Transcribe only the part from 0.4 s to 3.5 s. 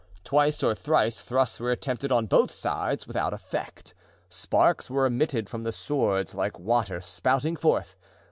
or thrice thrusts were attempted on both sides, without